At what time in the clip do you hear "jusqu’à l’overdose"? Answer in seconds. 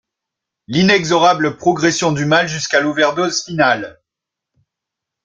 2.47-3.43